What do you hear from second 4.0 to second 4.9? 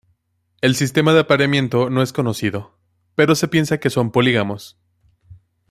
polígamos.